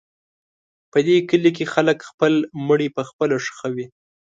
په 0.91 0.97
دې 1.07 1.17
کلي 1.29 1.51
کې 1.57 1.65
خلک 1.73 1.97
خپل 2.09 2.33
مړي 2.67 2.87
پخپله 2.97 3.37
ښخوي. 3.45 3.87